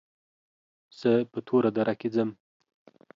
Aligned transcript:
زه 0.99 1.09
په 1.31 1.39
توره 1.47 1.69
دره 1.77 1.93
کې 1.99 2.09
ځم. 2.15 2.29